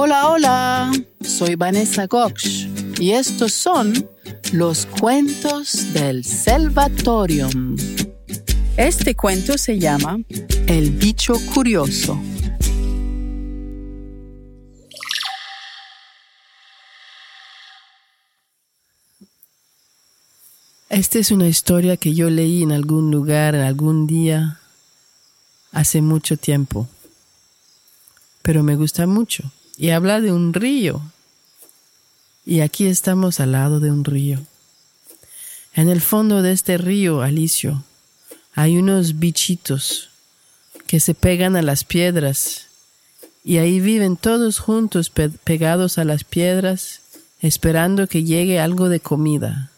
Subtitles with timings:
[0.00, 2.68] Hola, hola, soy Vanessa Goksh
[3.00, 4.08] y estos son
[4.52, 7.74] los cuentos del Salvatorium.
[8.76, 10.20] Este cuento se llama
[10.68, 12.16] El bicho curioso.
[20.90, 24.60] Esta es una historia que yo leí en algún lugar, en algún día,
[25.72, 26.88] hace mucho tiempo.
[28.42, 29.50] Pero me gusta mucho.
[29.78, 31.00] Y habla de un río.
[32.44, 34.40] Y aquí estamos al lado de un río.
[35.72, 37.84] En el fondo de este río, Alicio,
[38.54, 40.10] hay unos bichitos
[40.88, 42.66] que se pegan a las piedras.
[43.44, 47.00] Y ahí viven todos juntos pegados a las piedras,
[47.40, 49.70] esperando que llegue algo de comida.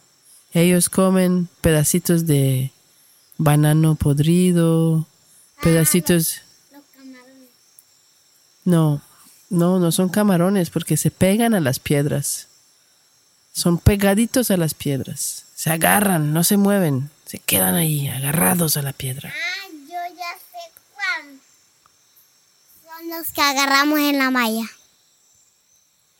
[0.55, 2.73] Ellos comen pedacitos de
[3.37, 5.07] banano podrido,
[5.61, 6.41] pedacitos...
[8.65, 9.03] No,
[9.51, 12.47] no, no son camarones porque se pegan a las piedras.
[13.53, 15.45] Son pegaditos a las piedras.
[15.57, 17.11] Se agarran, no se mueven.
[17.27, 19.35] Se quedan ahí, agarrados a la piedra.
[19.35, 21.41] Ah, yo ya sé cuál.
[22.85, 24.65] Son los que agarramos en la malla.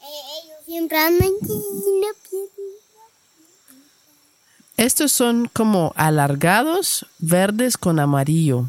[0.03, 2.51] Eh, ellos siempre andan en la piedra.
[4.77, 8.67] Estos son como alargados, verdes con amarillo.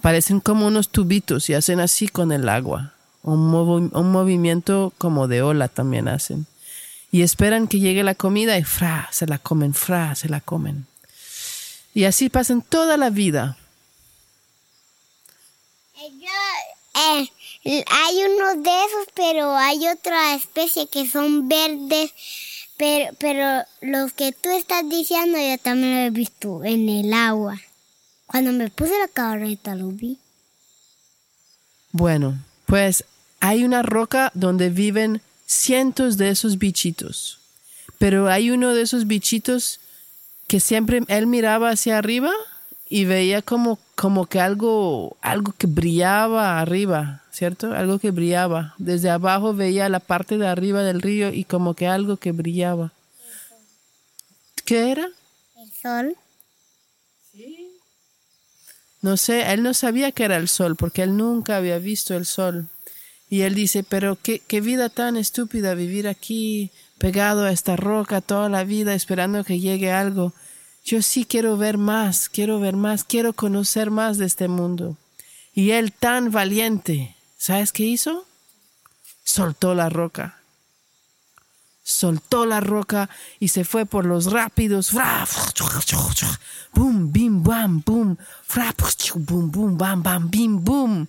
[0.00, 2.95] Parecen como unos tubitos y hacen así con el agua.
[3.26, 6.46] Un, un movimiento como de ola también hacen.
[7.12, 10.86] Y esperan que llegue la comida y fra, se la comen, fra, se la comen.
[11.92, 13.58] Y así pasan toda la vida.
[15.94, 22.12] Eh, hay unos de esos, pero hay otra especie que son verdes
[22.76, 27.58] pero, pero los que tú estás diciendo yo también lo he visto en el agua.
[28.26, 30.18] Cuando me puse la carreta lo vi.
[31.92, 33.04] Bueno, pues
[33.46, 37.38] hay una roca donde viven cientos de esos bichitos.
[37.96, 39.78] Pero hay uno de esos bichitos
[40.48, 42.32] que siempre él miraba hacia arriba
[42.88, 47.72] y veía como, como que algo, algo que brillaba arriba, ¿cierto?
[47.72, 48.74] Algo que brillaba.
[48.78, 52.92] Desde abajo veía la parte de arriba del río y como que algo que brillaba.
[54.64, 55.08] ¿Qué era?
[55.56, 56.16] El sol.
[57.32, 57.78] Sí.
[59.02, 62.26] No sé, él no sabía que era el sol porque él nunca había visto el
[62.26, 62.68] sol.
[63.28, 68.48] Y él dice, pero qué, vida tan estúpida vivir aquí pegado a esta roca toda
[68.48, 70.32] la vida esperando que llegue algo.
[70.84, 74.96] Yo sí quiero ver más, quiero ver más, quiero conocer más de este mundo.
[75.52, 78.26] Y él tan valiente, ¿sabes qué hizo?
[79.24, 80.40] Soltó la roca.
[81.88, 83.08] Soltó la roca
[83.38, 84.90] y se fue por los rápidos.
[86.74, 88.18] Boom, bim, bam, boom.
[89.14, 91.06] Boom, boom, bam, bam, bim, boom.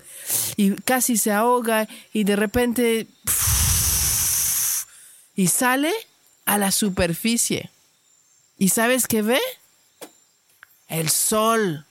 [0.55, 3.07] Y casi se ahoga y de repente...
[5.33, 5.91] Y sale
[6.45, 7.71] a la superficie.
[8.59, 9.41] ¿Y sabes qué ve?
[10.89, 11.87] El sol.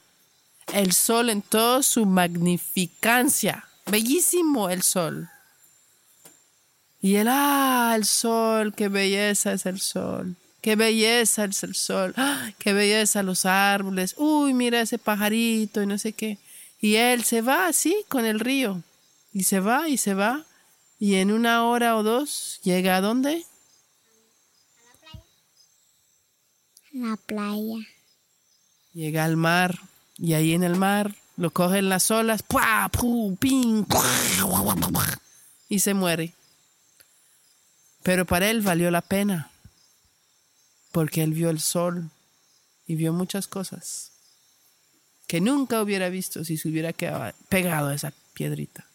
[0.73, 3.67] El sol en toda su magnificancia.
[3.87, 5.29] Bellísimo el sol.
[7.07, 10.35] Y él, ah, el sol, qué belleza es el sol.
[10.61, 12.13] Qué belleza es el sol.
[12.17, 12.51] ¡Ah!
[12.59, 14.17] qué belleza los árboles.
[14.19, 16.39] Uy, mira ese pajarito y no sé qué.
[16.81, 18.83] Y él se va así con el río.
[19.33, 20.47] Y se va y se va.
[20.99, 23.45] Y en una hora o dos llega a dónde?
[26.93, 27.87] A la playa
[28.95, 29.79] llega al mar
[30.19, 32.43] y ahí en el mar lo cogen las olas
[35.69, 36.35] y se muere.
[38.07, 39.51] Pero para él valió la pena
[40.93, 42.09] porque él vio el sol
[42.87, 44.13] y vio muchas cosas
[45.27, 48.87] que nunca hubiera visto si se hubiera quedado pegado a esa piedrita.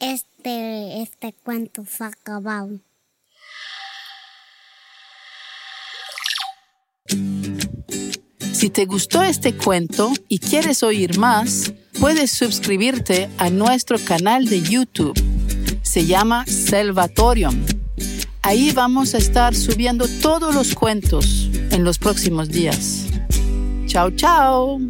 [0.00, 2.78] Este, este cuento se acabado.
[8.52, 14.60] Si te gustó este cuento y quieres oír más, puedes suscribirte a nuestro canal de
[14.60, 15.18] YouTube.
[15.82, 17.77] Se llama Salvatorium.
[18.48, 23.04] Ahí vamos a estar subiendo todos los cuentos en los próximos días.
[23.84, 24.80] Chao, chao.